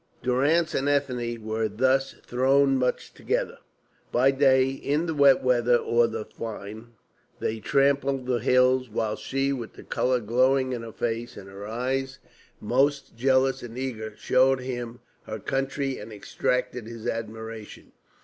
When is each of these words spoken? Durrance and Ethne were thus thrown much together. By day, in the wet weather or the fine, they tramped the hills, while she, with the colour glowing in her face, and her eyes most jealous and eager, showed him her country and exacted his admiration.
Durrance 0.23 0.73
and 0.73 0.89
Ethne 0.89 1.45
were 1.45 1.67
thus 1.69 2.15
thrown 2.25 2.75
much 2.75 3.13
together. 3.13 3.59
By 4.11 4.31
day, 4.31 4.71
in 4.71 5.05
the 5.05 5.13
wet 5.13 5.43
weather 5.43 5.77
or 5.77 6.07
the 6.07 6.25
fine, 6.25 6.93
they 7.39 7.59
tramped 7.59 8.03
the 8.25 8.39
hills, 8.39 8.89
while 8.89 9.15
she, 9.15 9.53
with 9.53 9.73
the 9.73 9.83
colour 9.83 10.19
glowing 10.19 10.71
in 10.73 10.81
her 10.81 10.91
face, 10.91 11.37
and 11.37 11.47
her 11.47 11.67
eyes 11.67 12.17
most 12.59 13.15
jealous 13.15 13.61
and 13.61 13.77
eager, 13.77 14.15
showed 14.17 14.61
him 14.61 15.01
her 15.27 15.37
country 15.37 15.99
and 15.99 16.11
exacted 16.11 16.87
his 16.87 17.05
admiration. 17.05 17.91